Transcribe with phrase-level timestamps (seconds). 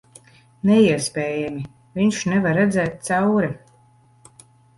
[0.69, 1.61] Neiespējami.
[1.99, 3.53] Viņš nevar redzēt cauri...